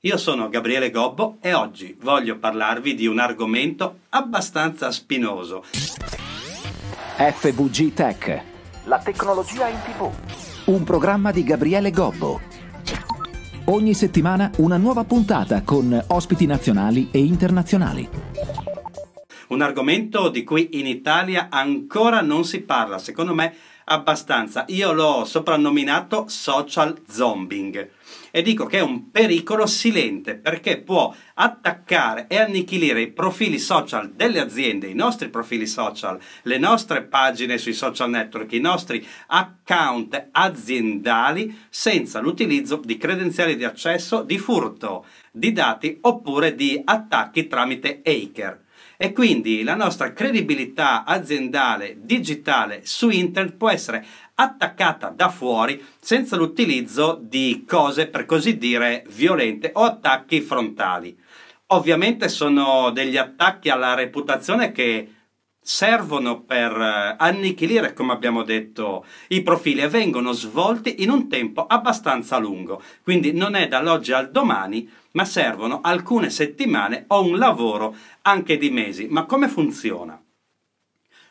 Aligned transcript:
Io 0.00 0.18
sono 0.18 0.50
Gabriele 0.50 0.90
Gobbo 0.90 1.38
e 1.40 1.54
oggi 1.54 1.96
voglio 1.98 2.38
parlarvi 2.38 2.94
di 2.94 3.06
un 3.06 3.18
argomento 3.18 4.00
abbastanza 4.10 4.90
spinoso. 4.90 5.64
FVG 7.16 7.94
Tech. 7.94 8.42
La 8.84 8.98
tecnologia 8.98 9.68
in 9.68 9.78
tv. 9.82 10.12
Un 10.66 10.84
programma 10.84 11.30
di 11.32 11.42
Gabriele 11.42 11.90
Gobbo. 11.90 12.42
Ogni 13.64 13.94
settimana 13.94 14.50
una 14.58 14.76
nuova 14.76 15.04
puntata 15.04 15.62
con 15.62 15.98
ospiti 16.08 16.44
nazionali 16.44 17.08
e 17.10 17.20
internazionali. 17.20 18.06
Un 19.48 19.62
argomento 19.62 20.28
di 20.28 20.44
cui 20.44 20.78
in 20.78 20.86
Italia 20.86 21.48
ancora 21.48 22.20
non 22.20 22.44
si 22.44 22.60
parla, 22.60 22.98
secondo 22.98 23.32
me 23.32 23.54
abbastanza. 23.86 24.64
Io 24.68 24.92
l'ho 24.92 25.24
soprannominato 25.24 26.26
social 26.28 27.02
zombing 27.08 27.90
e 28.30 28.42
dico 28.42 28.66
che 28.66 28.78
è 28.78 28.82
un 28.82 29.10
pericolo 29.10 29.66
silente 29.66 30.34
perché 30.34 30.78
può 30.78 31.14
attaccare 31.34 32.26
e 32.28 32.38
annichilire 32.38 33.00
i 33.00 33.10
profili 33.10 33.58
social 33.58 34.10
delle 34.10 34.40
aziende, 34.40 34.88
i 34.88 34.94
nostri 34.94 35.28
profili 35.28 35.66
social, 35.66 36.18
le 36.42 36.58
nostre 36.58 37.02
pagine 37.02 37.58
sui 37.58 37.72
social 37.72 38.10
network, 38.10 38.52
i 38.52 38.60
nostri 38.60 39.06
account 39.28 40.28
aziendali 40.32 41.64
senza 41.68 42.20
l'utilizzo 42.20 42.80
di 42.84 42.96
credenziali 42.96 43.56
di 43.56 43.64
accesso, 43.64 44.22
di 44.22 44.38
furto 44.38 45.06
di 45.30 45.52
dati 45.52 45.98
oppure 46.02 46.54
di 46.54 46.80
attacchi 46.84 47.46
tramite 47.46 48.02
hacker 48.04 48.64
e 48.96 49.12
quindi 49.12 49.62
la 49.62 49.74
nostra 49.74 50.12
credibilità 50.12 51.04
aziendale 51.04 51.96
digitale 52.00 52.80
su 52.84 53.10
internet 53.10 53.56
può 53.56 53.70
essere 53.70 54.04
attaccata 54.34 55.08
da 55.08 55.28
fuori 55.28 55.82
senza 56.00 56.36
l'utilizzo 56.36 57.18
di 57.20 57.64
cose 57.66 58.06
per 58.06 58.26
così 58.26 58.58
dire 58.58 59.04
violente 59.08 59.70
o 59.74 59.82
attacchi 59.82 60.40
frontali. 60.40 61.16
Ovviamente 61.68 62.28
sono 62.28 62.90
degli 62.90 63.16
attacchi 63.16 63.70
alla 63.70 63.94
reputazione 63.94 64.70
che 64.70 65.10
servono 65.66 66.42
per 66.42 66.70
eh, 66.70 67.16
annichilire, 67.18 67.92
come 67.92 68.12
abbiamo 68.12 68.44
detto, 68.44 69.04
i 69.28 69.42
profili 69.42 69.80
e 69.80 69.88
vengono 69.88 70.30
svolti 70.30 71.02
in 71.02 71.10
un 71.10 71.28
tempo 71.28 71.66
abbastanza 71.66 72.38
lungo. 72.38 72.80
Quindi 73.02 73.32
non 73.32 73.56
è 73.56 73.66
dall'oggi 73.66 74.12
al 74.12 74.30
domani, 74.30 74.88
ma 75.16 75.24
servono 75.24 75.80
alcune 75.82 76.30
settimane 76.30 77.04
o 77.08 77.24
un 77.24 77.38
lavoro 77.38 77.96
anche 78.22 78.58
di 78.58 78.70
mesi. 78.70 79.08
Ma 79.08 79.24
come 79.24 79.48
funziona? 79.48 80.22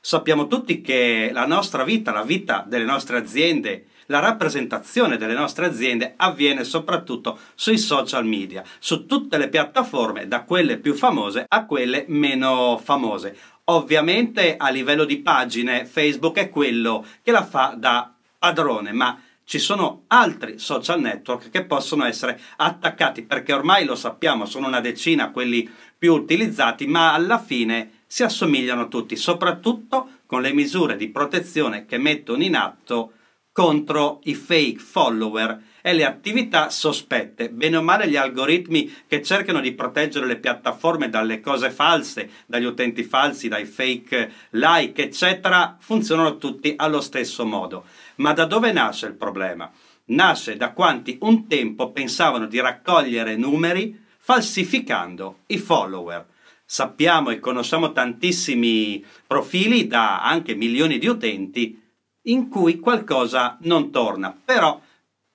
Sappiamo 0.01 0.47
tutti 0.47 0.81
che 0.81 1.29
la 1.31 1.45
nostra 1.45 1.83
vita, 1.83 2.11
la 2.11 2.23
vita 2.23 2.65
delle 2.67 2.83
nostre 2.83 3.17
aziende, 3.17 3.87
la 4.07 4.19
rappresentazione 4.19 5.17
delle 5.17 5.33
nostre 5.33 5.67
aziende 5.67 6.13
avviene 6.17 6.63
soprattutto 6.63 7.39
sui 7.55 7.77
social 7.77 8.25
media, 8.25 8.63
su 8.79 9.05
tutte 9.05 9.37
le 9.37 9.49
piattaforme, 9.49 10.27
da 10.27 10.43
quelle 10.43 10.77
più 10.77 10.93
famose 10.93 11.45
a 11.47 11.65
quelle 11.65 12.05
meno 12.07 12.79
famose. 12.83 13.37
Ovviamente 13.65 14.57
a 14.57 14.69
livello 14.69 15.05
di 15.05 15.21
pagine 15.21 15.85
Facebook 15.85 16.37
è 16.37 16.49
quello 16.49 17.05
che 17.23 17.31
la 17.31 17.43
fa 17.43 17.75
da 17.77 18.13
padrone, 18.37 18.91
ma 18.91 19.19
ci 19.45 19.59
sono 19.59 20.03
altri 20.07 20.57
social 20.57 20.99
network 20.99 21.49
che 21.49 21.63
possono 21.63 22.03
essere 22.03 22.39
attaccati 22.57 23.21
perché 23.21 23.53
ormai 23.53 23.85
lo 23.85 23.95
sappiamo, 23.95 24.45
sono 24.45 24.67
una 24.67 24.81
decina 24.81 25.31
quelli 25.31 25.69
più 25.97 26.13
utilizzati, 26.13 26.87
ma 26.87 27.13
alla 27.13 27.39
fine 27.39 28.01
si 28.07 28.23
assomigliano 28.23 28.87
tutti, 28.87 29.15
soprattutto 29.15 30.09
con 30.25 30.41
le 30.41 30.51
misure 30.51 30.95
di 30.95 31.09
protezione 31.09 31.85
che 31.85 31.97
mettono 31.97 32.43
in 32.43 32.55
atto 32.55 33.11
contro 33.51 34.19
i 34.23 34.33
fake 34.33 34.79
follower 34.79 35.61
e 35.81 35.93
le 35.93 36.03
attività 36.03 36.69
sospette. 36.69 37.49
Bene 37.49 37.77
o 37.77 37.81
male 37.81 38.09
gli 38.09 38.17
algoritmi 38.17 38.93
che 39.07 39.21
cercano 39.21 39.61
di 39.61 39.71
proteggere 39.71 40.25
le 40.25 40.37
piattaforme 40.39 41.07
dalle 41.07 41.39
cose 41.39 41.69
false, 41.69 42.29
dagli 42.47 42.65
utenti 42.65 43.03
falsi, 43.03 43.47
dai 43.47 43.65
fake 43.65 44.31
like, 44.49 45.03
eccetera, 45.03 45.77
funzionano 45.79 46.37
tutti 46.37 46.73
allo 46.75 46.99
stesso 46.99 47.45
modo. 47.45 47.85
Ma 48.15 48.33
da 48.33 48.45
dove 48.45 48.71
nasce 48.71 49.07
il 49.07 49.15
problema? 49.15 49.71
Nasce 50.05 50.55
da 50.55 50.71
quanti 50.71 51.17
un 51.21 51.47
tempo 51.47 51.91
pensavano 51.91 52.45
di 52.45 52.59
raccogliere 52.59 53.35
numeri 53.35 54.03
falsificando 54.17 55.39
i 55.47 55.57
follower. 55.57 56.25
Sappiamo 56.65 57.29
e 57.29 57.39
conosciamo 57.39 57.91
tantissimi 57.91 59.03
profili 59.27 59.87
da 59.87 60.23
anche 60.23 60.55
milioni 60.55 60.97
di 60.97 61.07
utenti 61.07 61.81
in 62.23 62.49
cui 62.49 62.79
qualcosa 62.79 63.57
non 63.61 63.91
torna, 63.91 64.35
però 64.43 64.81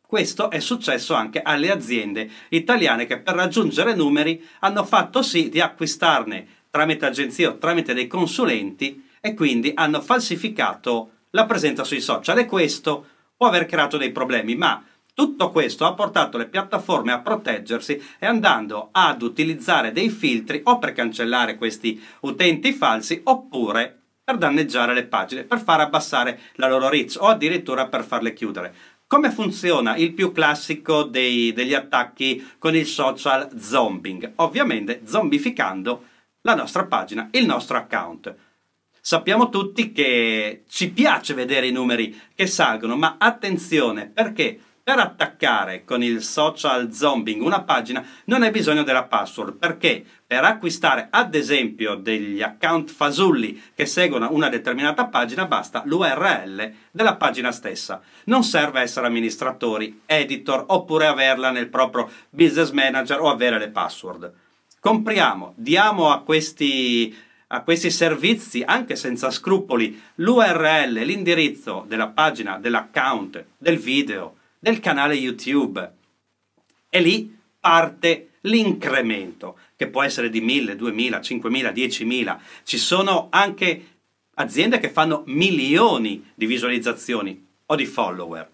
questo 0.00 0.50
è 0.50 0.58
successo 0.58 1.14
anche 1.14 1.40
alle 1.40 1.70
aziende 1.70 2.28
italiane 2.48 3.06
che 3.06 3.20
per 3.20 3.36
raggiungere 3.36 3.94
numeri 3.94 4.44
hanno 4.58 4.84
fatto 4.84 5.22
sì 5.22 5.48
di 5.48 5.60
acquistarne 5.60 6.48
tramite 6.68 7.06
agenzie 7.06 7.46
o 7.46 7.58
tramite 7.58 7.94
dei 7.94 8.08
consulenti 8.08 9.08
e 9.20 9.34
quindi 9.34 9.70
hanno 9.72 10.00
falsificato 10.00 11.12
la 11.30 11.46
presenza 11.46 11.84
sui 11.84 12.00
social 12.00 12.38
e 12.38 12.46
questo 12.46 13.06
può 13.36 13.46
aver 13.46 13.66
creato 13.66 13.96
dei 13.96 14.12
problemi, 14.12 14.54
ma 14.54 14.84
tutto 15.14 15.50
questo 15.50 15.84
ha 15.84 15.94
portato 15.94 16.38
le 16.38 16.48
piattaforme 16.48 17.12
a 17.12 17.20
proteggersi 17.20 18.02
e 18.18 18.26
andando 18.26 18.88
ad 18.92 19.22
utilizzare 19.22 19.92
dei 19.92 20.08
filtri 20.08 20.60
o 20.64 20.78
per 20.78 20.92
cancellare 20.92 21.56
questi 21.56 22.02
utenti 22.20 22.72
falsi 22.72 23.20
oppure 23.24 23.98
per 24.22 24.38
danneggiare 24.38 24.94
le 24.94 25.04
pagine, 25.04 25.44
per 25.44 25.60
far 25.60 25.80
abbassare 25.80 26.40
la 26.54 26.68
loro 26.68 26.88
reach 26.88 27.16
o 27.18 27.26
addirittura 27.26 27.88
per 27.88 28.04
farle 28.04 28.32
chiudere. 28.32 28.74
Come 29.06 29.30
funziona 29.30 29.96
il 29.96 30.12
più 30.12 30.30
classico 30.30 31.02
dei, 31.02 31.52
degli 31.52 31.74
attacchi 31.74 32.48
con 32.58 32.76
il 32.76 32.86
social 32.86 33.50
zombing? 33.58 34.34
Ovviamente 34.36 35.02
zombificando 35.04 36.04
la 36.42 36.54
nostra 36.54 36.84
pagina, 36.84 37.28
il 37.32 37.44
nostro 37.44 37.76
account. 37.76 38.32
Sappiamo 39.00 39.48
tutti 39.48 39.92
che 39.92 40.64
ci 40.68 40.90
piace 40.90 41.32
vedere 41.32 41.66
i 41.66 41.72
numeri 41.72 42.20
che 42.34 42.46
salgono, 42.46 42.96
ma 42.96 43.16
attenzione 43.18 44.06
perché 44.06 44.58
per 44.82 44.98
attaccare 44.98 45.84
con 45.84 46.02
il 46.02 46.22
social 46.22 46.92
zombing 46.92 47.42
una 47.42 47.62
pagina 47.62 48.04
non 48.24 48.42
hai 48.42 48.50
bisogno 48.50 48.82
della 48.82 49.04
password 49.04 49.56
perché 49.56 50.04
per 50.26 50.42
acquistare 50.44 51.08
ad 51.10 51.34
esempio 51.34 51.94
degli 51.94 52.42
account 52.42 52.90
fasulli 52.90 53.62
che 53.74 53.86
seguono 53.86 54.32
una 54.32 54.48
determinata 54.48 55.06
pagina 55.06 55.46
basta 55.46 55.82
l'URL 55.84 56.72
della 56.90 57.16
pagina 57.16 57.52
stessa. 57.52 58.00
Non 58.24 58.42
serve 58.42 58.80
essere 58.80 59.06
amministratori, 59.06 60.02
editor 60.06 60.64
oppure 60.68 61.06
averla 61.06 61.50
nel 61.50 61.68
proprio 61.68 62.10
business 62.28 62.70
manager 62.70 63.20
o 63.20 63.30
avere 63.30 63.58
le 63.58 63.68
password. 63.68 64.32
Compriamo, 64.80 65.52
diamo 65.56 66.10
a 66.10 66.22
questi 66.22 67.14
a 67.52 67.62
questi 67.62 67.90
servizi 67.90 68.62
anche 68.62 68.96
senza 68.96 69.30
scrupoli 69.30 70.00
l'URL, 70.16 70.92
l'indirizzo 70.92 71.84
della 71.88 72.08
pagina, 72.08 72.58
dell'account, 72.58 73.44
del 73.58 73.78
video, 73.78 74.36
del 74.58 74.78
canale 74.78 75.14
YouTube. 75.14 75.92
E 76.88 77.00
lì 77.00 77.36
parte 77.58 78.30
l'incremento, 78.42 79.58
che 79.76 79.88
può 79.88 80.02
essere 80.02 80.30
di 80.30 80.40
1000, 80.40 80.76
2000, 80.76 81.20
5000, 81.20 81.70
10.000. 81.70 82.38
Ci 82.62 82.78
sono 82.78 83.26
anche 83.30 83.86
aziende 84.34 84.78
che 84.78 84.88
fanno 84.88 85.24
milioni 85.26 86.30
di 86.34 86.46
visualizzazioni 86.46 87.46
o 87.66 87.74
di 87.74 87.86
follower 87.86 88.48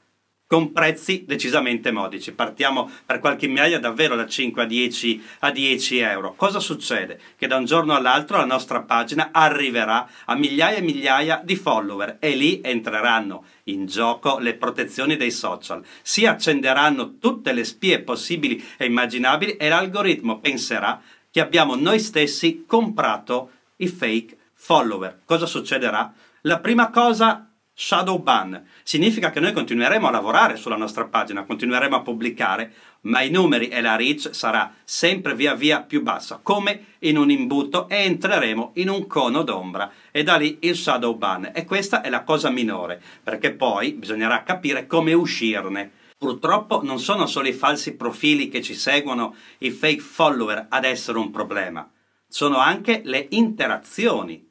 con 0.47 0.73
prezzi 0.73 1.25
decisamente 1.27 1.91
modici. 1.91 2.33
Partiamo 2.33 2.91
per 3.05 3.19
qualche 3.19 3.49
migliaia 3.49 3.81
davvero 3.81 4.15
da 4.15 4.27
5 4.27 4.62
a 4.62 4.67
10, 4.67 5.23
a 5.41 5.51
10 5.51 5.99
euro. 5.99 6.34
Cosa 6.37 6.61
succede? 6.61 7.21
Che 7.37 7.47
da 7.47 7.57
un 7.57 7.65
giorno 7.65 7.95
all'altro 7.95 8.37
la 8.37 8.45
nostra 8.45 8.83
pagina 8.83 9.31
arriverà 9.33 10.09
a 10.25 10.37
migliaia 10.37 10.77
e 10.77 10.83
migliaia 10.83 11.41
di 11.45 11.57
follower 11.57 12.19
e 12.21 12.37
lì 12.37 12.61
entreranno 12.62 13.45
in 13.65 13.87
gioco 13.87 14.39
le 14.39 14.55
protezioni 14.55 15.17
dei 15.17 15.33
social. 15.33 15.84
Si 16.03 16.27
accenderanno 16.27 17.19
tutte 17.19 17.53
le 17.53 17.65
spie 17.65 18.03
possibili 18.03 18.65
e 18.77 18.87
immaginabili 18.87 19.57
e 19.57 19.69
l'algoritmo 19.69 20.39
penserà 20.39 21.01
che 21.31 21.41
abbiamo 21.41 21.75
noi 21.75 21.99
stessi 21.99 22.65
comprato 22.66 23.51
i 23.78 23.89
fake 23.89 24.37
follower. 24.54 25.22
Cosa 25.25 25.47
succederà? 25.47 26.13
La 26.42 26.60
prima 26.60 26.91
cosa 26.91 27.51
shadow 27.78 28.19
ban. 28.19 28.67
Significa 28.83 29.31
che 29.31 29.39
noi 29.39 29.53
continueremo 29.53 30.09
a 30.09 30.11
lavorare 30.11 30.57
sulla 30.57 30.77
nostra 30.77 31.05
pagina, 31.05 31.45
continueremo 31.45 31.95
a 31.95 32.01
pubblicare, 32.01 32.73
ma 33.03 33.21
i 33.21 33.28
numeri 33.28 33.69
e 33.69 33.83
la 33.83 33.97
reach 33.97 34.34
sarà 34.34 34.75
sempre 34.83 35.34
via 35.34 35.55
via 35.55 35.83
più 35.83 36.03
bassa, 36.03 36.41
come 36.43 36.95
in 37.01 37.19
un 37.19 37.31
imbuto 37.31 37.87
e 37.89 37.97
entreremo 37.97 38.71
in 38.77 38.89
un 38.89 39.07
cono 39.07 39.43
d'ombra 39.43 39.93
e 40.11 40.23
da 40.23 40.37
lì 40.37 40.57
il 40.63 40.75
shadow 40.75 41.15
ban. 41.17 41.51
E 41.55 41.67
questa 41.67 42.01
è 42.01 42.09
la 42.09 42.23
cosa 42.23 42.49
minore, 42.49 43.01
perché 43.23 43.53
poi 43.53 43.93
bisognerà 43.93 44.43
capire 44.43 44.87
come 44.87 45.13
uscirne. 45.13 45.91
Purtroppo 46.17 46.83
non 46.83 46.99
sono 46.99 47.27
solo 47.27 47.47
i 47.47 47.53
falsi 47.53 47.95
profili 47.95 48.49
che 48.49 48.63
ci 48.63 48.75
seguono, 48.75 49.34
i 49.59 49.71
fake 49.71 50.01
follower 50.01 50.67
ad 50.71 50.84
essere 50.84 51.19
un 51.19 51.31
problema, 51.31 51.87
sono 52.27 52.57
anche 52.57 53.03
le 53.05 53.27
interazioni, 53.31 54.43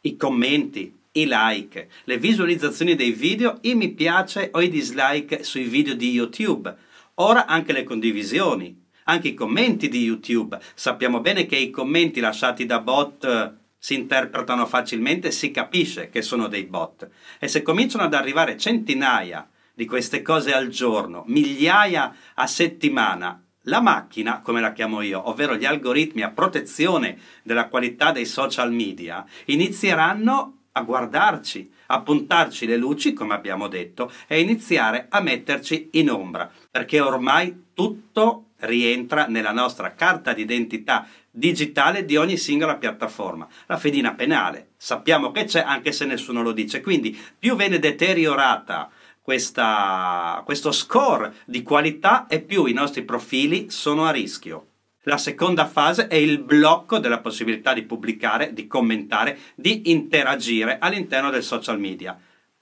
i 0.00 0.16
commenti, 0.16 1.04
i 1.16 1.26
like, 1.28 1.88
le 2.04 2.18
visualizzazioni 2.18 2.94
dei 2.94 3.12
video, 3.12 3.58
i 3.62 3.74
mi 3.74 3.90
piace 3.90 4.50
o 4.52 4.60
i 4.60 4.68
dislike 4.68 5.42
sui 5.44 5.64
video 5.64 5.94
di 5.94 6.10
YouTube, 6.10 6.74
ora 7.14 7.46
anche 7.46 7.72
le 7.72 7.84
condivisioni, 7.84 8.84
anche 9.04 9.28
i 9.28 9.34
commenti 9.34 9.88
di 9.88 10.02
YouTube. 10.02 10.58
Sappiamo 10.74 11.20
bene 11.20 11.46
che 11.46 11.56
i 11.56 11.70
commenti 11.70 12.20
lasciati 12.20 12.66
da 12.66 12.80
bot 12.80 13.24
eh, 13.24 13.52
si 13.78 13.94
interpretano 13.94 14.66
facilmente, 14.66 15.30
si 15.30 15.50
capisce 15.50 16.10
che 16.10 16.22
sono 16.22 16.48
dei 16.48 16.64
bot. 16.64 17.08
E 17.38 17.48
se 17.48 17.62
cominciano 17.62 18.04
ad 18.04 18.14
arrivare 18.14 18.58
centinaia 18.58 19.48
di 19.72 19.86
queste 19.86 20.22
cose 20.22 20.52
al 20.52 20.68
giorno, 20.68 21.24
migliaia 21.28 22.14
a 22.34 22.46
settimana, 22.46 23.40
la 23.68 23.80
macchina, 23.80 24.40
come 24.40 24.60
la 24.60 24.72
chiamo 24.72 25.00
io, 25.00 25.28
ovvero 25.28 25.56
gli 25.56 25.64
algoritmi 25.64 26.22
a 26.22 26.30
protezione 26.30 27.18
della 27.42 27.68
qualità 27.68 28.12
dei 28.12 28.26
social 28.26 28.72
media, 28.72 29.24
inizieranno 29.46 30.55
a 30.76 30.82
guardarci, 30.82 31.72
a 31.86 32.00
puntarci 32.02 32.66
le 32.66 32.76
luci, 32.76 33.12
come 33.12 33.34
abbiamo 33.34 33.66
detto, 33.66 34.12
e 34.26 34.40
iniziare 34.40 35.06
a 35.08 35.20
metterci 35.20 35.88
in 35.92 36.10
ombra, 36.10 36.50
perché 36.70 37.00
ormai 37.00 37.64
tutto 37.72 38.50
rientra 38.60 39.26
nella 39.26 39.52
nostra 39.52 39.94
carta 39.94 40.32
d'identità 40.32 41.06
digitale 41.30 42.04
di 42.04 42.16
ogni 42.16 42.36
singola 42.36 42.76
piattaforma. 42.76 43.46
La 43.66 43.76
fedina 43.76 44.14
penale, 44.14 44.70
sappiamo 44.76 45.30
che 45.30 45.44
c'è 45.44 45.60
anche 45.60 45.92
se 45.92 46.04
nessuno 46.04 46.42
lo 46.42 46.52
dice, 46.52 46.80
quindi 46.80 47.18
più 47.38 47.56
viene 47.56 47.78
deteriorata 47.78 48.90
questa, 49.20 50.42
questo 50.44 50.72
score 50.72 51.34
di 51.46 51.62
qualità 51.62 52.26
e 52.26 52.40
più 52.40 52.66
i 52.66 52.72
nostri 52.72 53.02
profili 53.02 53.70
sono 53.70 54.04
a 54.04 54.10
rischio. 54.10 54.66
La 55.08 55.18
seconda 55.18 55.68
fase 55.68 56.08
è 56.08 56.16
il 56.16 56.40
blocco 56.40 56.98
della 56.98 57.20
possibilità 57.20 57.72
di 57.72 57.82
pubblicare, 57.82 58.52
di 58.52 58.66
commentare, 58.66 59.38
di 59.54 59.92
interagire 59.92 60.78
all'interno 60.80 61.30
del 61.30 61.44
social 61.44 61.78
media. 61.78 62.18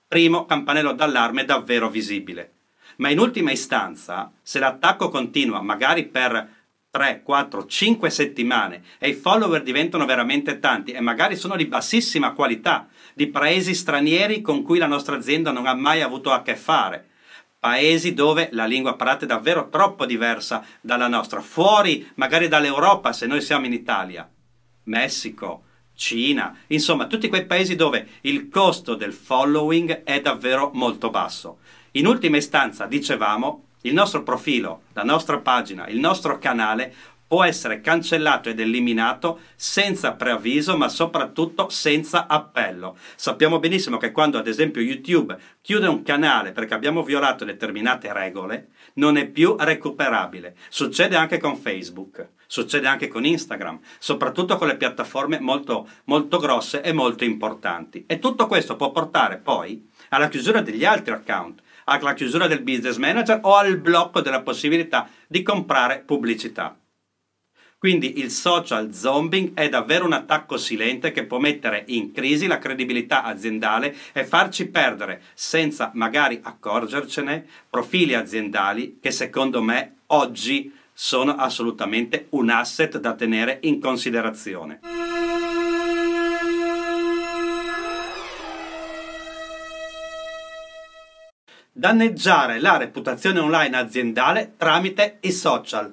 Primo 0.07 0.45
campanello 0.45 0.93
d'allarme 0.93 1.47
davvero 1.47 1.89
visibile. 1.89 2.53
Ma 2.97 3.09
in 3.09 3.19
ultima 3.19 3.51
istanza, 3.51 4.31
se 4.43 4.59
l'attacco 4.59 5.09
continua 5.09 5.63
magari 5.63 6.05
per 6.05 6.49
3, 6.91 7.23
4, 7.23 7.65
5 7.65 8.11
settimane 8.11 8.83
e 8.99 9.09
i 9.09 9.15
follower 9.15 9.63
diventano 9.63 10.05
veramente 10.05 10.61
tanti 10.61 10.93
e 10.93 11.01
magari 11.01 11.37
sono 11.37 11.57
di 11.57 11.65
bassissima 11.65 12.33
qualità, 12.33 12.89
di 13.15 13.27
paesi 13.29 13.75
stranieri 13.75 14.43
con 14.43 14.63
cui 14.63 14.77
la 14.77 14.87
nostra 14.87 15.17
azienda 15.17 15.51
non 15.51 15.67
ha 15.67 15.73
mai 15.73 16.03
avuto 16.03 16.31
a 16.31 16.43
che 16.43 16.57
fare, 16.57 17.09
paesi 17.65 18.13
dove 18.13 18.51
la 18.53 18.67
lingua 18.67 18.95
parlata 18.95 19.25
è 19.25 19.27
davvero 19.27 19.71
troppo 19.71 20.05
diversa 20.05 20.63
dalla 20.83 21.09
nostra, 21.09 21.41
fuori 21.41 22.07
magari 22.17 22.47
dall'Europa 22.47 23.15
se 23.15 23.25
noi 23.27 23.41
siamo 23.41 23.65
in 23.65 23.73
Italia, 23.73 24.31
Messico, 24.83 25.63
Cina, 25.95 26.59
insomma 26.67 27.07
tutti 27.07 27.31
quei 27.31 27.47
paesi 27.47 27.75
dove 27.75 28.07
il 28.23 28.51
costo 28.51 28.97
del 28.97 29.15
following 29.15 30.03
è 30.03 30.21
davvero 30.21 30.73
molto 30.75 31.09
basso. 31.09 31.61
In 31.93 32.07
ultima 32.07 32.37
istanza, 32.37 32.85
dicevamo, 32.85 33.69
il 33.85 33.95
nostro 33.95 34.23
profilo, 34.23 34.83
la 34.93 35.03
nostra 35.03 35.39
pagina, 35.39 35.87
il 35.89 36.01
nostro 36.01 36.39
canale 36.39 36.95
può 37.27 37.43
essere 37.43 37.81
cancellato 37.81 38.49
ed 38.49 38.61
eliminato 38.61 39.41
senza 39.57 40.13
preavviso, 40.13 40.77
ma 40.77 40.89
soprattutto 40.89 41.69
senza 41.69 42.27
appello. 42.27 42.97
Sappiamo 43.17 43.59
benissimo 43.59 43.97
che 43.97 44.13
quando 44.13 44.39
ad 44.39 44.47
esempio 44.47 44.83
YouTube 44.83 45.37
chiude 45.61 45.87
un 45.87 46.03
canale 46.03 46.53
perché 46.53 46.75
abbiamo 46.75 47.03
violato 47.03 47.45
determinate 47.45 48.13
regole, 48.13 48.69
non 48.95 49.17
è 49.17 49.27
più 49.27 49.57
recuperabile. 49.59 50.57
Succede 50.69 51.17
anche 51.17 51.39
con 51.39 51.57
Facebook, 51.57 52.29
succede 52.47 52.87
anche 52.87 53.09
con 53.09 53.25
Instagram, 53.25 53.81
soprattutto 53.99 54.57
con 54.57 54.69
le 54.69 54.77
piattaforme 54.77 55.41
molto, 55.41 55.89
molto 56.05 56.39
grosse 56.39 56.83
e 56.83 56.93
molto 56.93 57.25
importanti. 57.25 58.05
E 58.07 58.19
tutto 58.19 58.47
questo 58.47 58.77
può 58.77 58.91
portare 58.91 59.39
poi 59.39 59.89
alla 60.11 60.29
chiusura 60.29 60.61
degli 60.61 60.85
altri 60.85 61.13
account, 61.13 61.63
alla 61.87 62.15
chiusura 62.15 62.47
del 62.47 62.63
business 62.63 62.97
manager 62.97 63.41
o 63.43 63.57
al 63.57 63.77
blocco 63.79 64.21
della 64.21 64.43
possibilità 64.43 65.09
di 65.27 65.43
comprare 65.43 66.03
pubblicità. 66.07 66.77
Quindi 67.85 68.19
il 68.19 68.31
social 68.31 68.95
zombing 68.95 69.53
è 69.53 69.69
davvero 69.69 70.07
un 70.07 70.15
attacco 70.15 70.57
silente 70.57 71.13
che 71.13 71.27
può 71.27 71.39
mettere 71.39 71.85
in 71.89 72.13
crisi 72.13 72.47
la 72.47 72.57
credibilità 72.57 73.25
aziendale 73.25 73.95
e 74.15 74.25
farci 74.25 74.69
perdere, 74.69 75.21
senza 75.35 75.91
magari 75.93 76.41
accorgercene, 76.43 77.47
profili 77.69 78.15
aziendali 78.15 79.01
che 79.03 79.11
secondo 79.11 79.61
me 79.61 79.97
oggi 80.07 80.73
sono 80.95 81.35
assolutamente 81.35 82.29
un 82.31 82.49
asset 82.49 82.99
da 82.99 83.13
tenere 83.13 83.59
in 83.65 83.79
considerazione. 83.79 84.81
Danneggiare 91.71 92.61
la 92.61 92.79
reputazione 92.79 93.41
online 93.41 93.77
aziendale 93.77 94.55
tramite 94.57 95.19
i 95.21 95.33
social 95.33 95.93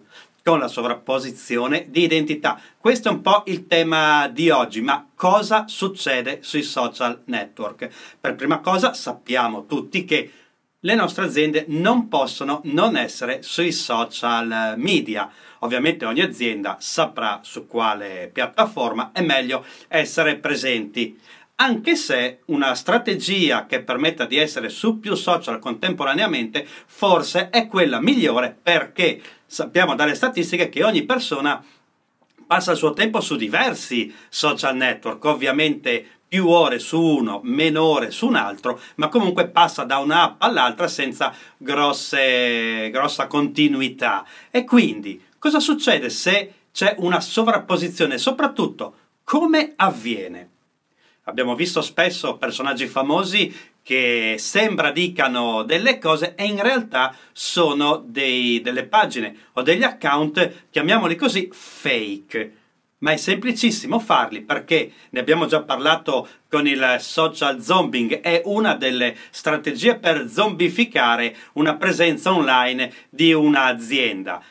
con 0.51 0.59
la 0.59 0.67
sovrapposizione 0.67 1.85
di 1.87 2.03
identità. 2.03 2.59
Questo 2.77 3.07
è 3.07 3.11
un 3.13 3.21
po' 3.21 3.43
il 3.45 3.67
tema 3.67 4.27
di 4.27 4.49
oggi, 4.49 4.81
ma 4.81 5.07
cosa 5.15 5.63
succede 5.69 6.39
sui 6.41 6.61
social 6.61 7.21
network? 7.27 7.89
Per 8.19 8.35
prima 8.35 8.59
cosa 8.59 8.93
sappiamo 8.93 9.65
tutti 9.65 10.03
che 10.03 10.29
le 10.77 10.93
nostre 10.93 11.23
aziende 11.23 11.63
non 11.69 12.09
possono 12.09 12.59
non 12.65 12.97
essere 12.97 13.43
sui 13.43 13.71
social 13.71 14.73
media. 14.75 15.31
Ovviamente 15.59 16.03
ogni 16.03 16.19
azienda 16.19 16.75
saprà 16.81 17.39
su 17.43 17.65
quale 17.65 18.29
piattaforma 18.33 19.11
è 19.13 19.21
meglio 19.21 19.63
essere 19.87 20.35
presenti 20.35 21.17
anche 21.61 21.95
se 21.95 22.39
una 22.45 22.73
strategia 22.73 23.67
che 23.67 23.83
permetta 23.83 24.25
di 24.25 24.37
essere 24.37 24.69
su 24.69 24.99
più 24.99 25.13
social 25.13 25.59
contemporaneamente 25.59 26.65
forse 26.87 27.51
è 27.51 27.67
quella 27.67 28.01
migliore 28.01 28.57
perché 28.59 29.21
sappiamo 29.45 29.93
dalle 29.93 30.15
statistiche 30.15 30.69
che 30.69 30.83
ogni 30.83 31.03
persona 31.03 31.63
passa 32.47 32.71
il 32.71 32.77
suo 32.77 32.93
tempo 32.93 33.21
su 33.21 33.35
diversi 33.35 34.13
social 34.27 34.75
network, 34.75 35.23
ovviamente 35.25 36.05
più 36.27 36.47
ore 36.47 36.79
su 36.79 36.99
uno, 36.99 37.41
meno 37.43 37.83
ore 37.83 38.09
su 38.09 38.27
un 38.27 38.35
altro, 38.35 38.79
ma 38.95 39.07
comunque 39.07 39.47
passa 39.47 39.83
da 39.83 39.99
un'app 39.99 40.41
all'altra 40.41 40.87
senza 40.87 41.33
grosse, 41.57 42.89
grossa 42.91 43.27
continuità. 43.27 44.25
E 44.49 44.63
quindi 44.63 45.21
cosa 45.37 45.59
succede 45.59 46.09
se 46.09 46.53
c'è 46.73 46.95
una 46.97 47.21
sovrapposizione? 47.21 48.17
Soprattutto 48.17 48.95
come 49.23 49.73
avviene? 49.75 50.49
Abbiamo 51.25 51.53
visto 51.53 51.81
spesso 51.81 52.37
personaggi 52.37 52.87
famosi 52.87 53.53
che 53.83 54.37
sembra 54.39 54.91
dicano 54.91 55.61
delle 55.61 55.99
cose 55.99 56.33
e 56.33 56.45
in 56.45 56.59
realtà 56.59 57.15
sono 57.31 58.03
dei, 58.03 58.59
delle 58.61 58.85
pagine 58.85 59.35
o 59.53 59.61
degli 59.61 59.83
account, 59.83 60.65
chiamiamoli 60.71 61.15
così, 61.15 61.47
fake. 61.51 62.55
Ma 62.99 63.11
è 63.11 63.17
semplicissimo 63.17 63.99
farli 63.99 64.41
perché 64.41 64.91
ne 65.11 65.19
abbiamo 65.19 65.45
già 65.45 65.61
parlato 65.61 66.27
con 66.49 66.65
il 66.67 66.97
social 66.99 67.61
zombing, 67.61 68.21
è 68.21 68.41
una 68.45 68.73
delle 68.73 69.15
strategie 69.29 69.99
per 69.99 70.27
zombificare 70.27 71.35
una 71.53 71.75
presenza 71.75 72.33
online 72.33 72.91
di 73.09 73.31
un'azienda. 73.31 74.41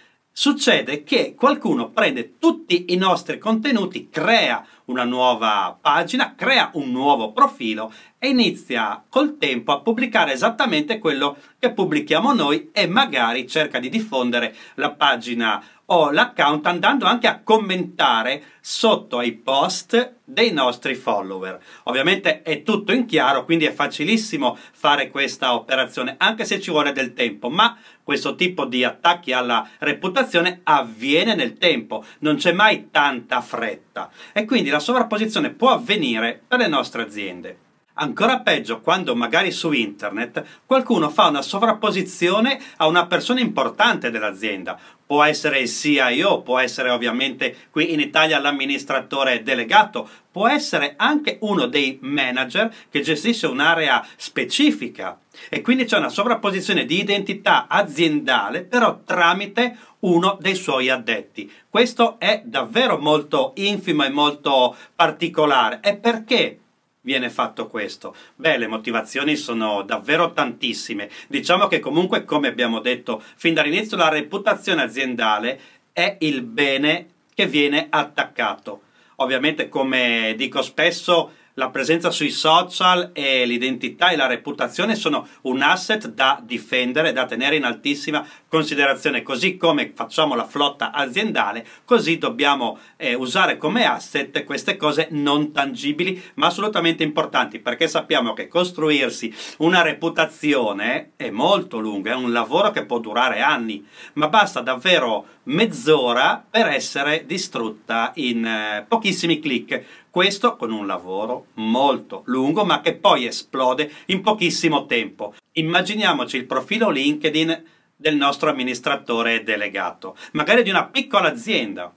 Succede 0.40 1.04
che 1.04 1.34
qualcuno 1.36 1.90
prende 1.90 2.38
tutti 2.38 2.94
i 2.94 2.96
nostri 2.96 3.36
contenuti, 3.36 4.08
crea 4.08 4.64
una 4.86 5.04
nuova 5.04 5.76
pagina, 5.78 6.34
crea 6.34 6.70
un 6.76 6.90
nuovo 6.90 7.32
profilo 7.32 7.92
e 8.18 8.28
inizia 8.28 9.04
col 9.06 9.36
tempo 9.36 9.70
a 9.70 9.80
pubblicare 9.80 10.32
esattamente 10.32 10.98
quello 10.98 11.36
che 11.58 11.72
pubblichiamo 11.72 12.32
noi 12.32 12.70
e 12.72 12.86
magari 12.86 13.46
cerca 13.46 13.78
di 13.78 13.90
diffondere 13.90 14.56
la 14.76 14.92
pagina 14.92 15.62
o 15.92 16.10
l'account 16.10 16.66
andando 16.66 17.06
anche 17.06 17.26
a 17.26 17.40
commentare 17.42 18.42
sotto 18.60 19.18
ai 19.18 19.32
post 19.32 20.16
dei 20.24 20.52
nostri 20.52 20.94
follower. 20.94 21.58
Ovviamente 21.84 22.42
è 22.42 22.62
tutto 22.62 22.92
in 22.92 23.06
chiaro, 23.06 23.44
quindi 23.44 23.64
è 23.64 23.72
facilissimo 23.72 24.56
fare 24.72 25.08
questa 25.08 25.54
operazione, 25.54 26.14
anche 26.18 26.44
se 26.44 26.60
ci 26.60 26.70
vuole 26.70 26.92
del 26.92 27.12
tempo, 27.12 27.48
ma 27.50 27.76
questo 28.02 28.34
tipo 28.34 28.66
di 28.66 28.84
attacchi 28.84 29.32
alla 29.32 29.68
reputazione 29.78 30.60
avviene 30.64 31.34
nel 31.34 31.58
tempo, 31.58 32.04
non 32.20 32.36
c'è 32.36 32.52
mai 32.52 32.90
tanta 32.90 33.40
fretta 33.40 34.10
e 34.32 34.44
quindi 34.44 34.70
la 34.70 34.80
sovrapposizione 34.80 35.50
può 35.50 35.70
avvenire 35.70 36.40
per 36.46 36.58
le 36.58 36.68
nostre 36.68 37.02
aziende. 37.02 37.58
Ancora 37.94 38.40
peggio 38.40 38.80
quando 38.80 39.14
magari 39.14 39.50
su 39.50 39.72
internet 39.72 40.42
qualcuno 40.64 41.10
fa 41.10 41.26
una 41.26 41.42
sovrapposizione 41.42 42.58
a 42.76 42.86
una 42.86 43.06
persona 43.06 43.40
importante 43.40 44.10
dell'azienda. 44.10 44.78
Può 45.10 45.24
essere 45.24 45.58
il 45.58 45.68
CIO, 45.68 46.42
può 46.42 46.60
essere 46.60 46.88
ovviamente 46.88 47.66
qui 47.72 47.92
in 47.92 47.98
Italia 47.98 48.38
l'amministratore 48.38 49.42
delegato, 49.42 50.08
può 50.30 50.46
essere 50.46 50.94
anche 50.96 51.38
uno 51.40 51.66
dei 51.66 51.98
manager 52.00 52.72
che 52.88 53.00
gestisce 53.00 53.48
un'area 53.48 54.06
specifica. 54.14 55.18
E 55.48 55.62
quindi 55.62 55.84
c'è 55.84 55.98
una 55.98 56.10
sovrapposizione 56.10 56.84
di 56.84 57.00
identità 57.00 57.66
aziendale, 57.66 58.62
però 58.62 59.00
tramite 59.04 59.76
uno 60.00 60.38
dei 60.40 60.54
suoi 60.54 60.90
addetti. 60.90 61.50
Questo 61.68 62.20
è 62.20 62.42
davvero 62.44 62.96
molto 62.96 63.50
infimo 63.56 64.04
e 64.04 64.10
molto 64.10 64.76
particolare. 64.94 65.80
E 65.82 65.96
perché? 65.96 66.58
Viene 67.02 67.30
fatto 67.30 67.66
questo? 67.66 68.14
Beh, 68.36 68.58
le 68.58 68.66
motivazioni 68.66 69.36
sono 69.36 69.82
davvero 69.82 70.32
tantissime. 70.32 71.08
Diciamo 71.28 71.66
che 71.66 71.78
comunque, 71.78 72.24
come 72.24 72.48
abbiamo 72.48 72.80
detto 72.80 73.22
fin 73.36 73.54
dall'inizio, 73.54 73.96
la 73.96 74.08
reputazione 74.08 74.82
aziendale 74.82 75.60
è 75.92 76.16
il 76.20 76.42
bene 76.42 77.08
che 77.34 77.46
viene 77.46 77.86
attaccato. 77.90 78.82
Ovviamente, 79.16 79.68
come 79.68 80.34
dico 80.36 80.62
spesso, 80.62 81.32
la 81.60 81.68
presenza 81.68 82.10
sui 82.10 82.30
social 82.30 83.10
e 83.12 83.44
l'identità 83.44 84.08
e 84.08 84.16
la 84.16 84.26
reputazione 84.26 84.94
sono 84.94 85.28
un 85.42 85.60
asset 85.60 86.08
da 86.08 86.40
difendere, 86.42 87.12
da 87.12 87.26
tenere 87.26 87.56
in 87.56 87.64
altissima 87.64 88.26
considerazione, 88.48 89.20
così 89.20 89.58
come 89.58 89.92
facciamo 89.94 90.34
la 90.34 90.46
flotta 90.46 90.90
aziendale, 90.90 91.66
così 91.84 92.16
dobbiamo 92.16 92.78
eh, 92.96 93.12
usare 93.12 93.58
come 93.58 93.84
asset 93.84 94.42
queste 94.44 94.78
cose 94.78 95.08
non 95.10 95.52
tangibili 95.52 96.20
ma 96.34 96.46
assolutamente 96.46 97.02
importanti, 97.02 97.58
perché 97.58 97.88
sappiamo 97.88 98.32
che 98.32 98.48
costruirsi 98.48 99.32
una 99.58 99.82
reputazione 99.82 101.10
è 101.16 101.28
molto 101.28 101.78
lungo, 101.78 102.08
è 102.08 102.14
un 102.14 102.32
lavoro 102.32 102.70
che 102.70 102.86
può 102.86 102.98
durare 103.00 103.40
anni, 103.40 103.86
ma 104.14 104.28
basta 104.28 104.62
davvero 104.62 105.26
mezz'ora 105.44 106.42
per 106.48 106.68
essere 106.68 107.24
distrutta 107.26 108.12
in 108.14 108.46
eh, 108.46 108.84
pochissimi 108.88 109.40
clic. 109.40 109.84
Questo 110.10 110.56
con 110.56 110.72
un 110.72 110.88
lavoro 110.88 111.46
molto 111.54 112.22
lungo 112.26 112.64
ma 112.64 112.80
che 112.80 112.96
poi 112.96 113.26
esplode 113.26 113.92
in 114.06 114.22
pochissimo 114.22 114.86
tempo. 114.86 115.34
Immaginiamoci 115.52 116.36
il 116.36 116.46
profilo 116.46 116.90
LinkedIn 116.90 117.64
del 117.94 118.16
nostro 118.16 118.50
amministratore 118.50 119.44
delegato, 119.44 120.16
magari 120.32 120.64
di 120.64 120.70
una 120.70 120.86
piccola 120.86 121.28
azienda, 121.28 121.94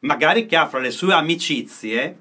magari 0.00 0.46
che 0.46 0.56
ha 0.56 0.66
fra 0.66 0.78
le 0.78 0.90
sue 0.90 1.12
amicizie 1.12 2.18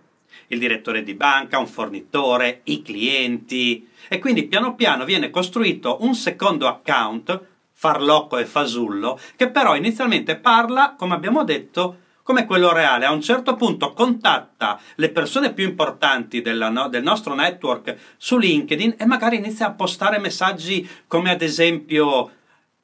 il 0.47 0.59
direttore 0.59 1.01
di 1.01 1.13
banca, 1.13 1.59
un 1.59 1.67
fornitore, 1.67 2.61
i 2.65 2.81
clienti 2.81 3.87
e 4.09 4.19
quindi 4.19 4.47
piano 4.47 4.75
piano 4.75 5.05
viene 5.05 5.29
costruito 5.29 5.99
un 6.01 6.13
secondo 6.13 6.67
account 6.67 7.41
farlocco 7.71 8.37
e 8.37 8.45
fasullo 8.45 9.17
che 9.37 9.49
però 9.49 9.77
inizialmente 9.77 10.35
parla, 10.35 10.95
come 10.97 11.13
abbiamo 11.13 11.45
detto, 11.45 11.99
come 12.31 12.45
quello 12.45 12.71
reale, 12.71 13.05
a 13.05 13.11
un 13.11 13.21
certo 13.21 13.55
punto 13.55 13.91
contatta 13.91 14.79
le 14.95 15.09
persone 15.09 15.51
più 15.51 15.67
importanti 15.67 16.41
della, 16.41 16.69
no, 16.69 16.87
del 16.87 17.03
nostro 17.03 17.35
network 17.35 18.13
su 18.15 18.37
LinkedIn 18.37 18.95
e 18.97 19.05
magari 19.05 19.35
inizia 19.35 19.67
a 19.67 19.71
postare 19.71 20.17
messaggi 20.17 20.89
come 21.07 21.31
ad 21.31 21.41
esempio 21.41 22.31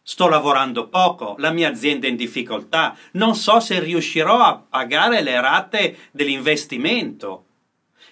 sto 0.01 0.27
lavorando 0.27 0.89
poco, 0.89 1.36
la 1.38 1.51
mia 1.51 1.70
azienda 1.70 2.08
è 2.08 2.10
in 2.10 2.18
difficoltà, 2.18 2.94
non 3.13 3.36
so 3.36 3.62
se 3.62 3.80
riuscirò 3.80 4.38
a 4.38 4.62
pagare 4.70 5.22
le 5.22 5.39
rate 5.39 5.98
dell'investimento, 6.12 7.46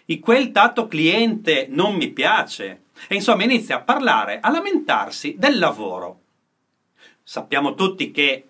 e 0.05 0.21
quel 0.21 0.53
dato 0.53 0.87
cliente 0.87 1.67
non 1.69 1.95
mi 1.95 2.11
piace. 2.11 2.83
E 3.09 3.15
insomma 3.15 3.43
inizia 3.43 3.75
a 3.75 3.81
parlare, 3.81 4.39
a 4.39 4.49
lamentarsi 4.49 5.35
del 5.37 5.59
lavoro. 5.59 6.21
Sappiamo 7.23 7.73
tutti 7.73 8.11
che 8.11 8.45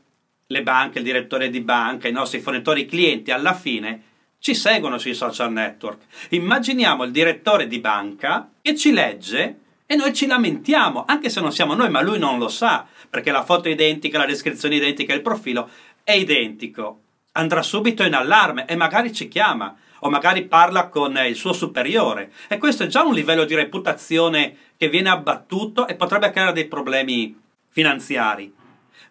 le 0.48 0.62
banche, 0.62 1.00
il 1.00 1.04
direttore 1.04 1.50
di 1.50 1.62
banca, 1.62 2.08
i 2.08 2.12
nostri 2.12 2.40
fornitori, 2.40 2.82
i 2.82 2.86
clienti, 2.86 3.32
alla 3.32 3.54
fine 3.54 4.04
ci 4.40 4.54
seguono 4.54 5.00
sui 5.00 5.16
social 5.16 5.52
network. 5.52 6.02
Immaginiamo 6.30 7.04
il 7.04 7.12
direttore 7.12 7.66
di 7.68 7.80
banca 7.80 8.52
che 8.62 8.76
ci 8.76 8.92
legge 8.92 9.60
e 9.88 9.96
noi 9.96 10.14
ci 10.14 10.28
lamentiamo, 10.28 11.06
anche 11.08 11.30
se 11.30 11.42
non 11.42 11.52
siamo 11.52 11.74
noi, 11.74 11.90
ma 11.90 12.02
lui 12.02 12.20
non 12.20 12.38
lo 12.38 12.48
sa, 12.48 12.86
perché 13.10 13.32
la 13.32 13.44
foto 13.44 13.70
è 13.70 13.72
identica, 13.72 14.20
la 14.20 14.26
descrizione 14.26 14.76
è 14.76 14.78
identica, 14.78 15.14
il 15.14 15.22
profilo 15.22 15.70
è 16.04 16.12
identico. 16.12 17.00
Andrà 17.34 17.64
subito 17.64 18.04
in 18.04 18.14
allarme 18.14 18.68
e 18.68 18.76
magari 18.76 19.12
ci 19.14 19.28
chiama 19.28 19.76
o 20.00 20.10
magari 20.10 20.44
parla 20.46 20.90
con 20.90 21.18
il 21.28 21.36
suo 21.36 21.54
superiore. 21.54 22.32
E 22.48 22.58
questo 22.58 22.84
è 22.84 22.88
già 22.88 23.04
un 23.04 23.16
livello 23.16 23.46
di 23.46 23.56
reputazione 23.56 24.56
che 24.78 24.90
viene 24.90 25.10
abbattuto 25.10 25.88
e 25.88 25.96
potrebbe 25.96 26.30
creare 26.30 26.54
dei 26.54 26.66
problemi 26.66 27.36
finanziari. 27.70 28.54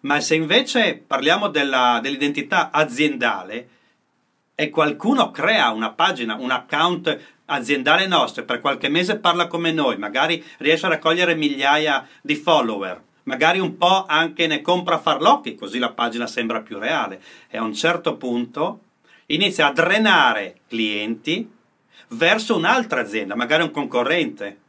Ma 0.01 0.19
se 0.19 0.35
invece 0.35 1.03
parliamo 1.05 1.47
della, 1.47 1.99
dell'identità 2.01 2.71
aziendale 2.71 3.69
e 4.55 4.69
qualcuno 4.69 5.31
crea 5.31 5.71
una 5.71 5.91
pagina, 5.91 6.35
un 6.35 6.51
account 6.51 7.19
aziendale 7.45 8.07
nostro 8.07 8.43
per 8.43 8.59
qualche 8.59 8.89
mese 8.89 9.17
parla 9.17 9.47
come 9.47 9.71
noi, 9.71 9.97
magari 9.97 10.43
riesce 10.57 10.85
a 10.85 10.89
raccogliere 10.89 11.35
migliaia 11.35 12.07
di 12.21 12.35
follower, 12.35 13.01
magari 13.23 13.59
un 13.59 13.77
po' 13.77 14.05
anche 14.07 14.47
ne 14.47 14.61
compra 14.61 14.99
farlocchi, 14.99 15.55
così 15.55 15.77
la 15.79 15.91
pagina 15.91 16.27
sembra 16.27 16.61
più 16.61 16.79
reale. 16.79 17.21
E 17.49 17.57
a 17.57 17.63
un 17.63 17.73
certo 17.73 18.15
punto 18.15 18.79
inizia 19.27 19.67
a 19.67 19.73
drenare 19.73 20.59
clienti 20.67 21.51
verso 22.09 22.55
un'altra 22.55 23.01
azienda, 23.01 23.35
magari 23.35 23.63
un 23.63 23.71
concorrente 23.71 24.59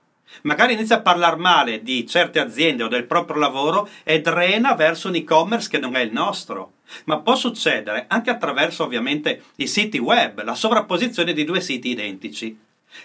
Magari 0.42 0.74
inizia 0.74 0.96
a 0.96 1.00
parlare 1.00 1.36
male 1.36 1.82
di 1.82 2.06
certe 2.06 2.38
aziende 2.38 2.84
o 2.84 2.88
del 2.88 3.04
proprio 3.04 3.38
lavoro 3.38 3.88
e 4.02 4.20
drena 4.20 4.74
verso 4.74 5.08
un 5.08 5.14
e-commerce 5.14 5.68
che 5.68 5.78
non 5.78 5.96
è 5.96 6.00
il 6.00 6.12
nostro. 6.12 6.72
Ma 7.04 7.18
può 7.18 7.34
succedere 7.34 8.04
anche 8.08 8.30
attraverso 8.30 8.84
ovviamente 8.84 9.42
i 9.56 9.66
siti 9.66 9.98
web, 9.98 10.42
la 10.42 10.54
sovrapposizione 10.54 11.32
di 11.32 11.44
due 11.44 11.60
siti 11.60 11.90
identici. 11.90 12.58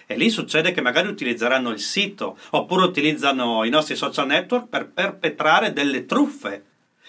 E 0.06 0.16
lì 0.16 0.30
succede 0.30 0.72
che 0.72 0.80
magari 0.80 1.08
utilizzeranno 1.08 1.70
il 1.70 1.80
sito 1.80 2.38
oppure 2.50 2.84
utilizzano 2.84 3.64
i 3.64 3.70
nostri 3.70 3.96
social 3.96 4.26
network 4.26 4.68
per 4.68 4.88
perpetrare 4.88 5.72
delle 5.72 6.06
truffe. 6.06 6.64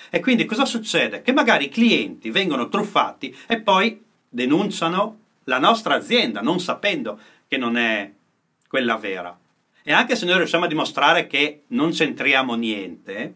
E 0.09 0.19
quindi 0.19 0.45
cosa 0.45 0.65
succede? 0.65 1.21
Che 1.21 1.31
magari 1.31 1.65
i 1.65 1.69
clienti 1.69 2.29
vengono 2.29 2.69
truffati 2.69 3.35
e 3.47 3.61
poi 3.61 4.01
denunciano 4.27 5.19
la 5.45 5.59
nostra 5.59 5.95
azienda 5.95 6.41
non 6.41 6.59
sapendo 6.59 7.19
che 7.47 7.57
non 7.57 7.77
è 7.77 8.11
quella 8.67 8.97
vera. 8.97 9.37
E 9.83 9.91
anche 9.91 10.15
se 10.15 10.25
noi 10.25 10.37
riusciamo 10.37 10.65
a 10.65 10.69
dimostrare 10.69 11.27
che 11.27 11.63
non 11.67 11.91
c'entriamo 11.91 12.55
niente, 12.55 13.33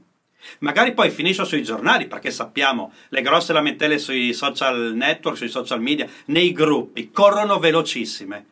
magari 0.59 0.93
poi 0.93 1.09
finisce 1.09 1.43
sui 1.43 1.61
giornali, 1.61 2.07
perché 2.07 2.31
sappiamo 2.31 2.93
le 3.09 3.21
grosse 3.21 3.51
lamentele 3.51 3.97
sui 3.97 4.33
social 4.33 4.93
network, 4.95 5.37
sui 5.37 5.49
social 5.49 5.81
media, 5.81 6.07
nei 6.25 6.53
gruppi, 6.53 7.11
corrono 7.11 7.59
velocissime, 7.59 8.45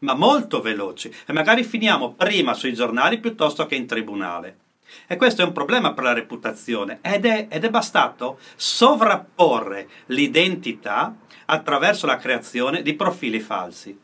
ma 0.00 0.14
molto 0.14 0.60
veloci, 0.60 1.12
e 1.26 1.32
magari 1.32 1.64
finiamo 1.64 2.12
prima 2.12 2.54
sui 2.54 2.74
giornali 2.74 3.18
piuttosto 3.18 3.66
che 3.66 3.74
in 3.74 3.86
tribunale. 3.86 4.58
E 5.06 5.16
questo 5.16 5.42
è 5.42 5.44
un 5.44 5.52
problema 5.52 5.94
per 5.94 6.04
la 6.04 6.12
reputazione 6.12 6.98
ed 7.00 7.24
è, 7.24 7.46
ed 7.50 7.64
è 7.64 7.70
bastato 7.70 8.38
sovrapporre 8.56 9.88
l'identità 10.06 11.16
attraverso 11.46 12.06
la 12.06 12.18
creazione 12.18 12.82
di 12.82 12.94
profili 12.94 13.40
falsi. 13.40 13.98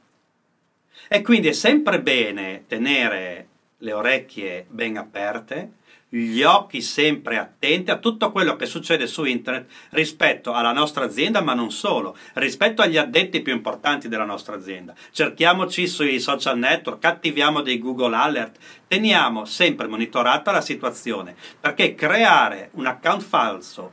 E 1.09 1.23
quindi 1.23 1.49
è 1.49 1.53
sempre 1.53 2.01
bene 2.03 2.65
tenere 2.67 3.49
le 3.79 3.93
orecchie 3.93 4.67
ben 4.69 4.99
aperte, 4.99 5.73
gli 6.11 6.43
occhi 6.43 6.81
sempre 6.81 7.37
attenti 7.37 7.91
a 7.91 7.99
tutto 7.99 8.31
quello 8.31 8.57
che 8.57 8.67
succede 8.67 9.07
su 9.07 9.25
internet 9.25 9.71
rispetto 9.91 10.53
alla 10.53 10.73
nostra 10.73 11.05
azienda, 11.05 11.43
ma 11.43 11.55
non 11.55 11.71
solo, 11.71 12.17
rispetto 12.35 12.83
agli 12.83 12.97
addetti 12.97 13.43
più 13.43 13.53
importanti 13.53 14.09
della 14.09 14.25
nostra 14.25 14.57
azienda. 14.57 14.95
Cerchiamoci 15.11 15.87
sui 15.87 16.19
social 16.19 16.59
network, 16.59 17.05
attiviamo 17.05 17.61
dei 17.61 17.79
Google 17.79 18.17
Alert, 18.17 18.59
teniamo 18.87 19.45
sempre 19.45 19.87
monitorata 19.87 20.51
la 20.51 20.63
situazione, 20.63 21.35
perché 21.61 21.95
creare 21.95 22.71
un 22.73 22.87
account 22.87 23.23
falso 23.23 23.93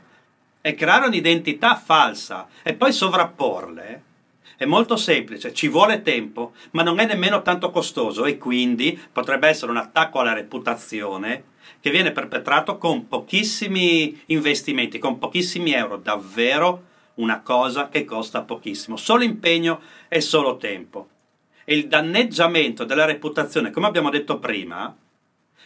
e 0.62 0.74
creare 0.74 1.06
un'identità 1.06 1.76
falsa 1.76 2.48
e 2.62 2.74
poi 2.74 2.92
sovrapporle 2.92 4.02
è 4.56 4.64
molto 4.64 4.96
semplice, 4.96 5.52
ci 5.52 5.68
vuole 5.68 6.02
tempo, 6.02 6.52
ma 6.72 6.82
non 6.82 6.98
è 6.98 7.06
nemmeno 7.06 7.42
tanto 7.42 7.70
costoso 7.70 8.24
e 8.24 8.38
quindi 8.38 8.98
potrebbe 9.12 9.48
essere 9.48 9.70
un 9.70 9.76
attacco 9.76 10.18
alla 10.18 10.32
reputazione 10.32 11.54
che 11.80 11.90
viene 11.90 12.10
perpetrato 12.12 12.78
con 12.78 13.06
pochissimi 13.06 14.22
investimenti, 14.26 14.98
con 14.98 15.18
pochissimi 15.18 15.72
euro, 15.72 15.98
davvero 15.98 16.84
una 17.16 17.40
cosa 17.40 17.88
che 17.88 18.04
costa 18.04 18.42
pochissimo, 18.42 18.96
solo 18.96 19.24
impegno 19.24 19.80
e 20.08 20.20
solo 20.20 20.56
tempo. 20.56 21.08
E 21.64 21.76
il 21.76 21.86
danneggiamento 21.86 22.84
della 22.84 23.04
reputazione, 23.04 23.70
come 23.70 23.86
abbiamo 23.86 24.10
detto 24.10 24.38
prima, 24.38 24.94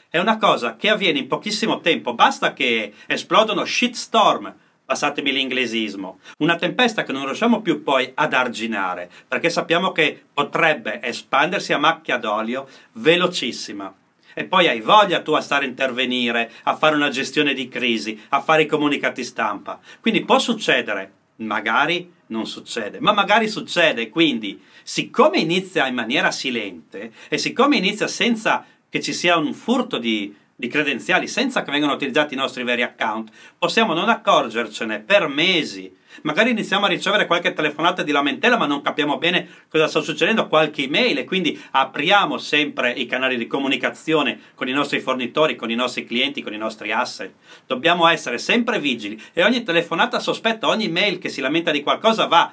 è 0.09 0.19
una 0.19 0.39
cosa 0.39 0.77
che 0.77 0.89
avviene 0.89 1.21
in 1.21 1.29
pochissimo 1.29 1.81
tempo, 1.81 2.15
basta 2.15 2.53
che 2.53 2.93
esplodano 3.07 3.65
shitstorm, 3.65 4.53
passatemi 4.91 5.31
l'inglesismo, 5.31 6.19
una 6.39 6.57
tempesta 6.57 7.05
che 7.05 7.13
non 7.13 7.25
riusciamo 7.25 7.63
più 7.63 7.85
poi 7.85 8.11
ad 8.13 8.33
arginare, 8.33 9.09
perché 9.29 9.49
sappiamo 9.49 9.93
che 9.93 10.21
potrebbe 10.35 10.99
espandersi 11.01 11.73
a 11.73 11.79
macchia 11.79 12.17
d'olio 12.17 12.67
velocissima. 12.95 13.95
E 14.35 14.45
poi 14.47 14.67
hai 14.67 14.81
voglia 14.81 15.23
tu 15.23 15.31
a 15.31 15.41
stare 15.41 15.65
a 15.65 15.69
intervenire, 15.69 16.51
a 16.65 16.75
fare 16.75 16.97
una 16.97 17.09
gestione 17.09 17.55
di 17.55 17.69
crisi, 17.69 18.21
a 18.31 18.41
fare 18.41 18.63
i 18.63 18.67
comunicati 18.67 19.23
stampa. 19.23 19.79
Quindi 20.01 20.25
può 20.25 20.41
succedere, 20.41 21.13
magari 21.37 22.13
non 22.27 22.49
succede, 22.49 22.99
ma 22.99 23.13
magari 23.13 23.47
succede. 23.47 24.09
Quindi, 24.09 24.61
siccome 24.83 25.39
inizia 25.39 25.87
in 25.87 25.95
maniera 25.95 26.33
silente 26.33 27.13
e 27.29 27.39
siccome 27.39 27.77
inizia 27.77 28.09
senza 28.09 28.67
che 28.89 29.01
ci 29.01 29.13
sia 29.13 29.37
un 29.37 29.55
furto 29.55 29.99
di, 29.99 30.35
di 30.61 30.69
credenziali 30.69 31.26
senza 31.26 31.62
che 31.62 31.73
vengano 31.73 31.95
utilizzati 31.95 32.35
i 32.35 32.37
nostri 32.37 32.62
veri 32.62 32.83
account, 32.83 33.31
possiamo 33.59 33.95
non 33.95 34.11
accorgercene 34.11 35.00
per 35.00 35.26
mesi, 35.26 35.93
magari 36.23 36.50
iniziamo 36.50 36.85
a 36.85 36.88
ricevere 36.88 37.26
qualche 37.26 37.55
telefonata 37.55 38.02
di 38.02 38.12
lamentela, 38.12 38.59
ma 38.59 38.67
non 38.67 38.83
capiamo 38.83 39.17
bene 39.17 39.49
cosa 39.69 39.88
sta 39.88 40.00
succedendo, 40.00 40.49
qualche 40.49 40.83
email 40.83 41.19
e 41.19 41.25
quindi 41.25 41.61
apriamo 41.71 42.37
sempre 42.37 42.93
i 42.93 43.07
canali 43.07 43.38
di 43.38 43.47
comunicazione 43.47 44.38
con 44.55 44.69
i 44.69 44.73
nostri 44.73 45.00
fornitori, 45.00 45.57
con 45.57 45.71
i 45.71 45.75
nostri 45.75 46.05
clienti, 46.05 46.43
con 46.43 46.52
i 46.52 46.59
nostri 46.59 46.93
asset. 46.93 47.33
Dobbiamo 47.67 48.07
essere 48.07 48.37
sempre 48.38 48.79
vigili 48.79 49.21
e 49.33 49.43
ogni 49.43 49.62
telefonata 49.62 50.21
sospetta, 50.21 50.69
ogni 50.69 50.88
mail 50.88 51.19
che 51.19 51.31
si 51.31 51.40
lamenta 51.40 51.71
di 51.71 51.83
qualcosa 51.83 52.26
va 52.26 52.52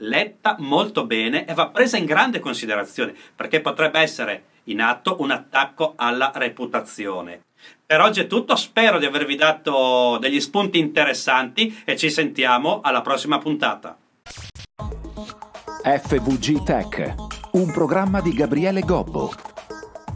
letta 0.00 0.56
molto 0.58 1.06
bene 1.06 1.46
e 1.46 1.54
va 1.54 1.68
presa 1.68 1.96
in 1.96 2.04
grande 2.04 2.38
considerazione 2.38 3.14
perché 3.34 3.62
potrebbe 3.62 4.00
essere 4.00 4.44
in 4.66 4.80
atto 4.80 5.16
un 5.20 5.30
attacco 5.30 5.94
alla 5.96 6.32
reputazione. 6.34 7.42
Per 7.84 8.00
oggi 8.00 8.20
è 8.20 8.26
tutto, 8.26 8.56
spero 8.56 8.98
di 8.98 9.06
avervi 9.06 9.36
dato 9.36 10.18
degli 10.20 10.40
spunti 10.40 10.78
interessanti 10.78 11.82
e 11.84 11.96
ci 11.96 12.10
sentiamo 12.10 12.80
alla 12.82 13.00
prossima 13.00 13.38
puntata. 13.38 13.96
FVG 15.82 16.64
Tech, 16.64 17.14
un 17.52 17.70
programma 17.70 18.20
di 18.20 18.32
Gabriele 18.32 18.80
Gobbo. 18.80 19.32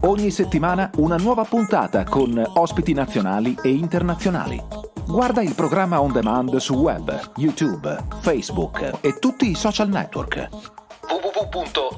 Ogni 0.01 0.31
settimana 0.31 0.89
una 0.97 1.15
nuova 1.15 1.43
puntata 1.43 2.03
con 2.03 2.43
ospiti 2.55 2.93
nazionali 2.93 3.55
e 3.61 3.69
internazionali. 3.69 4.61
Guarda 5.07 5.41
il 5.41 5.53
programma 5.55 6.01
on 6.01 6.11
demand 6.11 6.55
su 6.57 6.73
web, 6.75 7.31
YouTube, 7.37 8.05
Facebook 8.19 8.99
e 9.01 9.19
tutti 9.19 9.49
i 9.49 9.55
social 9.55 9.89
network. 9.89 10.80
www.fvgtech.it 11.11 11.91